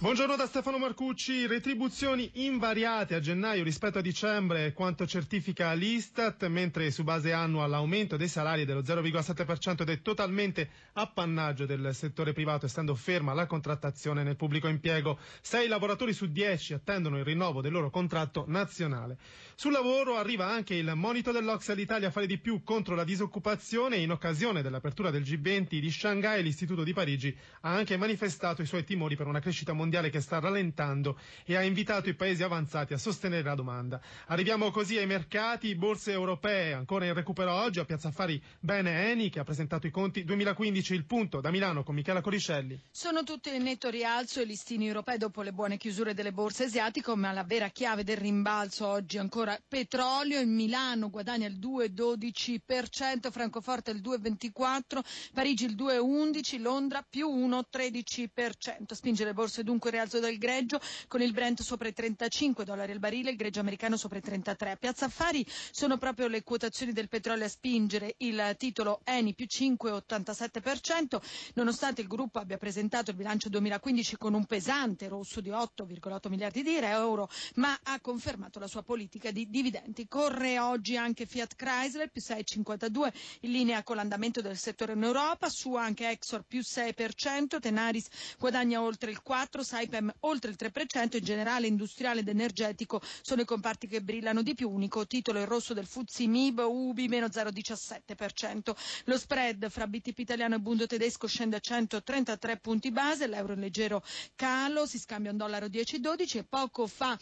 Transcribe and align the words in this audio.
Buongiorno 0.00 0.36
da 0.36 0.46
Stefano 0.46 0.78
Marcucci. 0.78 1.48
Retribuzioni 1.48 2.30
invariate 2.34 3.16
a 3.16 3.18
gennaio 3.18 3.64
rispetto 3.64 3.98
a 3.98 4.00
dicembre, 4.00 4.72
quanto 4.72 5.08
certifica 5.08 5.72
l'Istat, 5.72 6.46
mentre 6.46 6.92
su 6.92 7.02
base 7.02 7.32
annua 7.32 7.66
l'aumento 7.66 8.16
dei 8.16 8.28
salari 8.28 8.64
dello 8.64 8.82
0,7% 8.82 9.80
ed 9.82 9.88
è 9.88 10.00
totalmente 10.00 10.70
appannaggio 10.92 11.66
del 11.66 11.90
settore 11.94 12.32
privato, 12.32 12.66
essendo 12.66 12.94
ferma 12.94 13.32
la 13.32 13.46
contrattazione 13.46 14.22
nel 14.22 14.36
pubblico 14.36 14.68
impiego. 14.68 15.18
Sei 15.40 15.66
lavoratori 15.66 16.12
su 16.12 16.30
dieci 16.30 16.74
attendono 16.74 17.18
il 17.18 17.24
rinnovo 17.24 17.60
del 17.60 17.72
loro 17.72 17.90
contratto 17.90 18.44
nazionale. 18.46 19.18
Sul 19.56 19.72
lavoro 19.72 20.16
arriva 20.16 20.46
anche 20.46 20.76
il 20.76 20.92
monito 20.94 21.32
dell'Ox 21.32 21.70
all'Italia 21.70 22.06
a 22.06 22.12
fare 22.12 22.26
di 22.28 22.38
più 22.38 22.62
contro 22.62 22.94
la 22.94 23.02
disoccupazione. 23.02 23.96
In 23.96 24.12
occasione 24.12 24.62
dell'apertura 24.62 25.10
del 25.10 25.22
G20 25.22 25.80
di 25.80 25.90
Shanghai, 25.90 26.40
l'Istituto 26.44 26.84
di 26.84 26.92
Parigi 26.92 27.36
ha 27.62 27.74
anche 27.74 27.96
manifestato 27.96 28.62
i 28.62 28.66
suoi 28.66 28.84
timori 28.84 29.16
per 29.16 29.26
una 29.26 29.40
crescita 29.40 29.72
mondiale 29.72 29.86
mondiale 29.88 30.10
che 30.10 30.20
sta 30.20 30.38
rallentando 30.38 31.18
e 31.46 31.56
ha 31.56 31.62
invitato 31.62 32.10
i 32.10 32.14
paesi 32.14 32.42
avanzati 32.42 32.92
a 32.92 32.98
sostenere 32.98 33.42
la 33.42 33.54
domanda. 33.54 33.98
Arriviamo 34.26 34.70
così 34.70 34.98
ai 34.98 35.06
mercati, 35.06 35.74
borse 35.74 36.12
europee 36.12 36.74
ancora 36.74 37.06
in 37.06 37.14
recupero 37.14 37.52
oggi, 37.54 37.78
a 37.80 37.86
Piazza 37.86 38.08
Affari 38.08 38.40
bene 38.60 39.10
Eni 39.10 39.30
che 39.30 39.40
ha 39.40 39.44
presentato 39.44 39.86
i 39.86 39.90
conti 39.90 40.24
2015 40.24 40.92
il 40.94 41.06
punto 41.06 41.40
da 41.40 41.50
Milano 41.50 41.82
con 41.82 41.94
Michela 41.94 42.20
Coricelli. 42.20 42.78
Sono 42.90 43.24
tutti 43.24 43.54
in 43.54 43.62
netto 43.62 43.88
rialzo 43.88 44.42
i 44.42 44.46
listini 44.46 44.86
europei 44.86 45.16
dopo 45.16 45.40
le 45.40 45.52
buone 45.52 45.78
chiusure 45.78 46.12
delle 46.12 46.32
borse 46.32 46.64
asiatiche, 46.64 47.14
ma 47.16 47.32
la 47.32 47.44
vera 47.44 47.68
chiave 47.70 48.04
del 48.04 48.18
rimbalzo 48.18 48.86
oggi 48.86 49.16
ancora 49.16 49.58
petrolio, 49.66 50.38
in 50.38 50.54
Milano 50.54 51.08
guadagna 51.08 51.46
il 51.46 51.58
2,12%, 51.58 53.30
Francoforte 53.30 53.90
il 53.92 54.02
2,24%, 54.02 54.98
Parigi 55.32 55.64
il 55.64 55.74
2,11%, 55.76 56.60
Londra 56.60 57.02
più 57.08 57.28
1,13%. 57.30 58.92
Spinge 58.92 59.24
le 59.24 59.32
borse 59.32 59.62
dunque 59.62 59.77
dunque 59.78 59.90
rialzo 59.92 60.18
del 60.18 60.38
greggio 60.38 60.80
con 61.06 61.22
il 61.22 61.32
Brent 61.32 61.62
sopra 61.62 61.86
i 61.86 61.92
35 61.92 62.64
dollari 62.64 62.90
al 62.90 62.98
barile, 62.98 63.30
il 63.30 63.36
greggio 63.36 63.60
americano 63.60 63.96
sopra 63.96 64.18
i 64.18 64.20
33. 64.20 64.72
A 64.72 64.76
Piazza 64.76 65.04
Affari 65.04 65.46
sono 65.70 65.98
proprio 65.98 66.26
le 66.26 66.42
quotazioni 66.42 66.92
del 66.92 67.08
petrolio 67.08 67.44
a 67.44 67.48
spingere 67.48 68.16
il 68.18 68.56
titolo 68.58 69.00
Eni 69.04 69.34
più 69.34 69.46
5,87%, 69.48 71.20
nonostante 71.54 72.00
il 72.00 72.08
gruppo 72.08 72.40
abbia 72.40 72.58
presentato 72.58 73.12
il 73.12 73.16
bilancio 73.16 73.48
2015 73.50 74.16
con 74.16 74.34
un 74.34 74.46
pesante 74.46 75.06
rosso 75.06 75.40
di 75.40 75.50
8,8 75.50 76.28
miliardi 76.28 76.64
di 76.64 76.74
euro, 76.74 77.28
ma 77.54 77.78
ha 77.84 78.00
confermato 78.00 78.58
la 78.58 78.66
sua 78.66 78.82
politica 78.82 79.30
di 79.30 79.48
dividendi. 79.48 80.08
Corre 80.08 80.58
oggi 80.58 80.96
anche 80.96 81.24
Fiat 81.24 81.54
Chrysler 81.54 82.10
più 82.10 82.20
6,52 82.20 83.12
in 83.42 83.52
linea 83.52 83.84
con 83.84 83.94
l'andamento 83.94 84.40
del 84.40 84.56
settore 84.56 84.94
in 84.94 85.04
Europa, 85.04 85.48
su 85.48 85.74
anche 85.76 86.08
Exor 86.10 86.42
più 86.42 86.62
6%, 86.62 87.60
Tenaris 87.60 88.08
guadagna 88.38 88.82
oltre 88.82 89.12
il 89.12 89.20
4%, 89.24 89.66
Saipem 89.68 90.10
oltre 90.20 90.50
il 90.50 90.56
3%, 90.58 91.18
in 91.18 91.22
generale 91.24 91.66
industriale 91.66 92.20
ed 92.20 92.28
energetico 92.28 93.02
sono 93.20 93.42
i 93.42 93.44
comparti 93.44 93.86
che 93.86 94.00
brillano 94.00 94.40
di 94.42 94.54
più, 94.54 94.70
unico 94.70 95.06
titolo 95.06 95.40
il 95.40 95.46
rosso 95.46 95.74
del 95.74 95.84
Fuzzi 95.86 96.26
Mib, 96.26 96.60
Ubi 96.60 97.06
meno 97.06 97.26
0,17%. 97.26 98.74
Lo 99.04 99.18
spread 99.18 99.68
fra 99.68 99.86
BTP 99.86 100.18
italiano 100.20 100.54
e 100.54 100.60
Bundo 100.60 100.86
tedesco 100.86 101.26
scende 101.26 101.56
a 101.56 101.60
133 101.60 102.56
punti 102.56 102.90
base, 102.90 103.26
l'euro 103.26 103.52
in 103.52 103.60
leggero 103.60 104.02
calo, 104.36 104.86
si 104.86 104.98
scambia 104.98 105.32
un 105.32 105.36
dollaro 105.36 105.66
10,12 105.66 106.38
e 106.38 106.44
poco 106.44 106.86
fa 106.86 107.18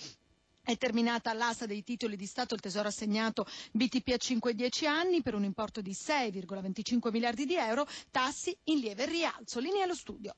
è 0.63 0.77
terminata 0.77 1.33
l'asta 1.33 1.67
dei 1.67 1.83
titoli 1.83 2.17
di 2.17 2.27
Stato, 2.27 2.55
il 2.55 2.61
Tesoro 2.61 2.87
ha 2.87 2.91
assegnato 2.91 3.45
BTP 3.73 4.09
a 4.09 4.17
5-10 4.17 4.87
anni 4.87 5.21
per 5.23 5.35
un 5.35 5.43
importo 5.45 5.81
di 5.81 5.93
6,25 5.93 7.11
miliardi 7.11 7.45
di 7.45 7.55
euro, 7.57 7.87
tassi 8.13 8.57
in 8.65 8.79
lieve 8.79 9.07
rialzo. 9.07 9.59
Linea 9.61 9.83
allo 9.85 9.95
studio. 9.95 10.35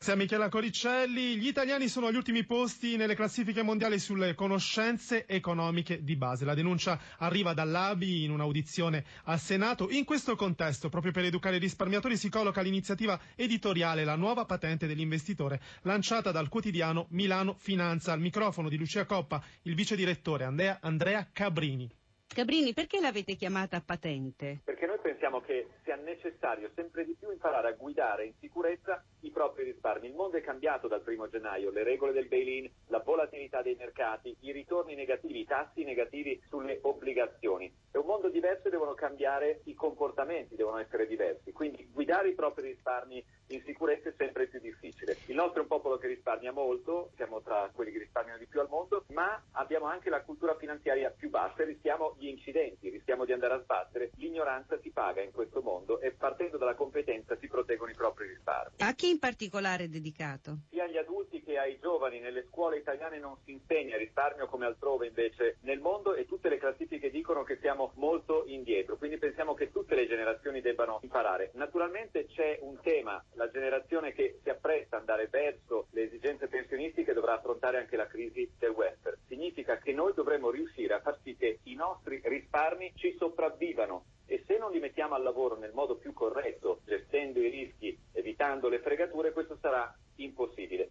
Grazie 0.00 0.14
a 0.14 0.22
Michela 0.24 0.48
Coricelli. 0.48 1.36
Gli 1.38 1.48
italiani 1.48 1.88
sono 1.88 2.06
agli 2.06 2.14
ultimi 2.14 2.44
posti 2.44 2.96
nelle 2.96 3.16
classifiche 3.16 3.64
mondiali 3.64 3.98
sulle 3.98 4.36
conoscenze 4.36 5.26
economiche 5.26 6.04
di 6.04 6.14
base. 6.14 6.44
La 6.44 6.54
denuncia 6.54 7.00
arriva 7.18 7.52
dall'ABI 7.52 8.22
in 8.22 8.30
un'audizione 8.30 9.04
al 9.24 9.40
Senato. 9.40 9.90
In 9.90 10.04
questo 10.04 10.36
contesto, 10.36 10.88
proprio 10.88 11.10
per 11.10 11.24
educare 11.24 11.56
i 11.56 11.58
risparmiatori, 11.58 12.16
si 12.16 12.28
colloca 12.30 12.60
l'iniziativa 12.60 13.18
editoriale 13.34 14.04
La 14.04 14.14
nuova 14.14 14.44
patente 14.44 14.86
dell'investitore, 14.86 15.60
lanciata 15.82 16.30
dal 16.30 16.48
quotidiano 16.48 17.06
Milano 17.10 17.56
Finanza. 17.58 18.12
Al 18.12 18.20
microfono 18.20 18.68
di 18.68 18.76
Lucia 18.78 19.04
Coppa, 19.04 19.42
il 19.62 19.74
vice 19.74 19.96
direttore 19.96 20.44
Andrea, 20.44 21.28
Cabrini. 21.32 21.90
Cabrini, 22.38 22.72
perché 22.72 23.00
l'avete 23.00 23.34
chiamata 23.34 23.82
patente? 23.84 24.60
Perché 24.62 24.86
noi 24.86 25.00
pensiamo 25.02 25.40
che 25.40 25.70
sia 25.82 25.96
necessario 25.96 26.70
sempre 26.76 27.04
di 27.04 27.16
più 27.18 27.32
imparare 27.32 27.66
a 27.66 27.72
guidare 27.72 28.26
in 28.26 28.32
sicurezza 28.38 29.02
i 29.22 29.30
propri 29.32 29.64
risparmi. 29.64 30.06
Il 30.06 30.14
mondo 30.14 30.36
è 30.36 30.40
cambiato 30.40 30.86
dal 30.86 31.02
primo 31.02 31.28
gennaio, 31.28 31.72
le 31.72 31.82
regole 31.82 32.12
del 32.12 32.28
bail-in, 32.28 32.70
la 32.90 33.00
volatilità 33.00 33.37
dei 33.62 33.74
mercati, 33.76 34.36
i 34.40 34.52
ritorni 34.52 34.94
negativi, 34.94 35.40
i 35.40 35.44
tassi 35.44 35.84
negativi 35.84 36.40
sulle 36.48 36.78
obbligazioni. 36.82 37.72
È 37.90 37.96
un 37.96 38.06
mondo 38.06 38.28
diverso 38.28 38.68
e 38.68 38.70
devono 38.70 38.94
cambiare 38.94 39.60
i 39.64 39.74
comportamenti, 39.74 40.56
devono 40.56 40.78
essere 40.78 41.06
diversi. 41.06 41.52
Quindi 41.52 41.88
guidare 41.92 42.28
i 42.28 42.34
propri 42.34 42.68
risparmi 42.68 43.24
in 43.48 43.62
sicurezza 43.64 44.08
è 44.08 44.14
sempre 44.16 44.46
più 44.46 44.60
difficile. 44.60 45.16
Il 45.26 45.34
nostro 45.34 45.60
è 45.60 45.62
un 45.62 45.68
popolo 45.68 45.96
che 45.96 46.06
risparmia 46.06 46.52
molto, 46.52 47.10
siamo 47.16 47.40
tra 47.40 47.70
quelli 47.72 47.92
che 47.92 47.98
risparmiano 47.98 48.38
di 48.38 48.46
più 48.46 48.60
al 48.60 48.68
mondo, 48.68 49.04
ma 49.08 49.42
abbiamo 49.52 49.86
anche 49.86 50.10
la 50.10 50.22
cultura 50.22 50.56
finanziaria 50.56 51.10
più 51.10 51.30
bassa 51.30 51.62
e 51.62 51.66
rischiamo 51.66 52.14
gli 52.18 52.26
incidenti, 52.26 52.90
rischiamo 52.90 53.24
di 53.24 53.32
andare 53.32 53.54
a 53.54 53.62
sbattere. 53.62 54.10
L'ignoranza 54.16 54.78
si 54.80 54.90
paga 54.90 55.22
in 55.22 55.32
questo 55.32 55.62
mondo 55.62 56.00
e 56.00 56.12
partendo 56.12 56.58
dalla 56.58 56.74
competenza 56.74 57.36
si 57.36 57.46
proteggono 57.46 57.90
i 57.90 57.94
propri 57.94 58.28
risparmi. 58.28 58.76
A 58.78 58.92
chi 58.92 59.10
in 59.10 59.18
particolare 59.18 59.84
è 59.84 59.88
dedicato? 59.88 60.58
Sia 60.70 60.84
agli 60.84 60.96
adulti 60.96 61.42
che 61.42 61.58
ai 61.58 61.78
giovani, 61.80 62.20
nelle 62.20 62.44
scuole 62.48 62.78
italiane 62.78 63.18
non 63.18 63.36
si 63.44 63.47
insegna 63.52 63.96
risparmio 63.96 64.46
come 64.46 64.66
altrove 64.66 65.06
invece 65.06 65.56
nel 65.62 65.80
mondo 65.80 66.14
e 66.14 66.26
tutte 66.26 66.48
le 66.48 66.58
classifiche 66.58 67.10
dicono 67.10 67.42
che 67.42 67.58
siamo 67.60 67.92
molto 67.96 68.44
indietro, 68.46 68.96
quindi 68.96 69.18
pensiamo 69.18 69.54
che 69.54 69.70
tutte 69.70 69.94
le 69.94 70.06
generazioni 70.06 70.60
debbano 70.60 71.00
imparare. 71.02 71.50
Naturalmente 71.54 72.26
c'è 72.26 72.58
un 72.62 72.78
tema, 72.80 73.22
la 73.34 73.50
generazione 73.50 74.12
che 74.12 74.38
si 74.42 74.50
appresta 74.50 74.96
ad 74.96 75.02
andare 75.02 75.28
verso 75.28 75.86
le 75.90 76.04
esigenze 76.04 76.48
pensionistiche 76.48 77.12
dovrà 77.12 77.34
affrontare 77.34 77.78
anche 77.78 77.96
la 77.96 78.06
crisi 78.06 78.50
del 78.58 78.70
welfare. 78.70 79.18
Significa 79.26 79.78
che 79.78 79.92
noi 79.92 80.12
dovremo 80.14 80.50
riuscire 80.50 80.94
a 80.94 81.00
far 81.00 81.18
sì 81.22 81.36
che 81.36 81.60
i 81.64 81.74
nostri 81.74 82.20
risparmi 82.22 82.92
ci 82.96 83.14
sopravvivano 83.18 84.04
e 84.26 84.44
se 84.46 84.58
non 84.58 84.70
li 84.70 84.78
mettiamo 84.78 85.14
al 85.14 85.22
lavoro 85.22 85.56
nel 85.56 85.72
modo 85.72 85.96
più 85.96 86.12
corretto, 86.12 86.80
gestendo 86.84 87.40
i 87.40 87.48
rischi, 87.48 87.98
evitando 88.12 88.68
le 88.68 88.80
fregature, 88.80 89.32
questo 89.32 89.56
sarà 89.60 89.92
impossibile. 90.16 90.90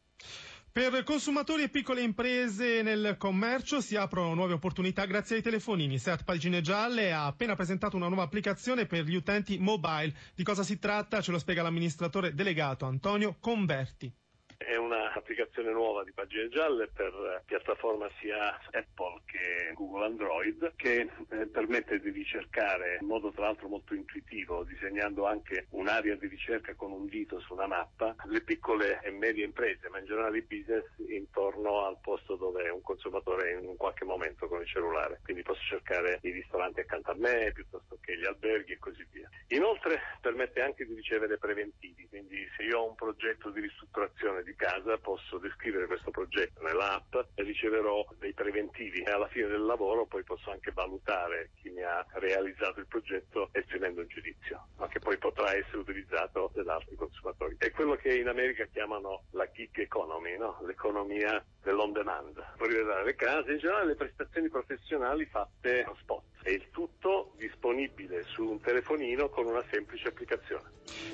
Per 0.77 1.03
consumatori 1.03 1.63
e 1.63 1.69
piccole 1.69 2.01
imprese 2.03 2.83
nel 2.83 3.15
commercio 3.17 3.81
si 3.81 3.95
aprono 3.95 4.35
nuove 4.35 4.53
opportunità 4.53 5.05
grazie 5.05 5.37
ai 5.37 5.41
telefonini. 5.41 5.97
Seat 5.97 6.23
Pagine 6.23 6.61
Gialle 6.61 7.11
ha 7.11 7.25
appena 7.25 7.55
presentato 7.55 7.95
una 7.95 8.05
nuova 8.05 8.21
applicazione 8.21 8.85
per 8.85 9.03
gli 9.05 9.15
utenti 9.15 9.57
mobile. 9.57 10.13
Di 10.35 10.43
cosa 10.43 10.61
si 10.61 10.77
tratta? 10.77 11.19
Ce 11.19 11.31
lo 11.31 11.39
spiega 11.39 11.63
l'amministratore 11.63 12.35
delegato 12.35 12.85
Antonio 12.85 13.37
Converti. 13.39 14.13
È 14.55 14.75
un'applicazione 15.17 15.71
nuova 15.71 16.03
di 16.03 16.11
pagine 16.11 16.47
gialle 16.49 16.87
per 16.87 17.41
piattaforma 17.45 18.07
sia 18.19 18.55
Apple 18.71 19.21
che 19.25 19.73
Google 19.73 20.05
Android 20.05 20.73
che 20.75 21.09
eh, 21.29 21.47
permette 21.47 21.99
di 21.99 22.11
ricercare 22.11 22.99
in 23.01 23.07
modo 23.07 23.31
tra 23.31 23.45
l'altro 23.45 23.67
molto 23.67 23.95
intuitivo, 23.95 24.63
disegnando 24.63 25.25
anche 25.25 25.65
un'area 25.71 26.15
di 26.15 26.27
ricerca 26.27 26.75
con 26.75 26.91
un 26.91 27.07
dito 27.07 27.39
su 27.39 27.53
una 27.53 27.67
mappa, 27.67 28.15
le 28.25 28.41
piccole 28.41 29.01
e 29.01 29.11
medie 29.11 29.45
imprese, 29.45 29.89
ma 29.89 29.99
in 29.99 30.05
generale 30.05 30.37
i 30.37 30.43
business 30.43 30.85
intorno 31.07 31.85
al 31.85 31.97
posto 32.01 32.35
dove 32.35 32.69
un 32.69 32.81
consumatore 32.81 33.51
è 33.51 33.59
in 33.59 33.75
qualche 33.75 34.05
momento 34.05 34.47
con 34.47 34.61
il 34.61 34.67
cellulare. 34.67 35.19
Quindi 35.23 35.41
posso 35.41 35.61
cercare 35.63 36.19
i 36.21 36.31
ristoranti 36.31 36.81
accanto 36.81 37.11
a 37.11 37.15
me 37.15 37.51
piuttosto 37.53 37.97
che 38.01 38.17
gli 38.17 38.25
alberghi 38.25 38.73
e 38.73 38.79
così 38.79 39.05
via. 39.11 39.29
Inoltre 39.49 39.99
permette 40.21 40.61
anche 40.61 40.85
di 40.85 40.93
ricevere 40.93 41.37
preventivi, 41.37 42.07
quindi 42.07 42.47
se 42.55 42.63
io 42.63 42.79
ho 42.79 42.89
un 42.89 42.95
progetto 42.95 43.49
di 43.49 43.61
ristrutturazione 43.61 44.43
di 44.43 44.55
casa 44.55 44.97
posso 45.07 45.37
descrivere 45.37 45.87
questo 45.87 46.11
progetto 46.11 46.61
nell'app 46.63 47.15
e 47.35 47.43
riceverò 47.43 48.05
dei 48.19 48.33
preventivi 48.33 49.03
e 49.03 49.09
alla 49.09 49.29
fine 49.29 49.47
del 49.47 49.63
lavoro 49.63 50.05
poi 50.05 50.21
posso 50.23 50.51
anche 50.51 50.73
valutare 50.73 51.51
chi 51.61 51.69
mi 51.69 51.81
ha 51.81 52.05
realizzato 52.15 52.81
il 52.81 52.87
progetto 52.87 53.47
esprimendo 53.53 54.01
un 54.01 54.07
giudizio, 54.07 54.67
ma 54.75 54.89
che 54.89 54.99
poi 54.99 55.17
potrà 55.17 55.55
essere 55.55 55.77
utilizzato 55.77 56.51
da 56.53 56.75
altri 56.75 56.97
consumatori. 56.97 57.55
È 57.57 57.71
quello 57.71 57.95
che 57.95 58.17
in 58.17 58.27
America 58.27 58.65
chiamano 58.65 59.23
la 59.31 59.49
gig 59.49 59.79
economy, 59.79 60.37
no? 60.37 60.59
l'economia 60.65 61.41
dell'on 61.63 61.93
demand. 61.93 62.43
Puoi 62.57 62.67
rivelare 62.67 63.05
le 63.05 63.15
case, 63.15 63.53
in 63.53 63.59
generale 63.59 63.85
le 63.85 63.95
prestazioni 63.95 64.49
professionali 64.49 65.25
fatte 65.27 65.83
a 65.83 65.95
spot 66.01 66.36
e 66.47 66.53
il 66.53 66.67
tutto 66.71 67.33
disponibile 67.35 68.23
su 68.23 68.45
un 68.45 68.61
telefonino 68.61 69.27
con 69.27 69.47
una 69.47 69.61
semplice 69.69 70.07
applicazione. 70.07 70.63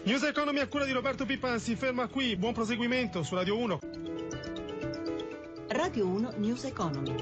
News 0.03 0.21
Economy 0.21 0.59
a 0.59 0.67
cura 0.67 0.85
di 0.85 0.91
Roberto 0.91 1.25
Pippan 1.25 1.59
si 1.59 1.75
ferma 1.75 2.07
qui, 2.07 2.35
buon 2.35 2.53
proseguimento 2.53 3.23
su 3.23 3.33
Radio 3.33 3.57
1. 3.57 3.79
Radio 5.69 6.05
1 6.05 6.33
News 6.37 6.65
Economy. 6.65 7.15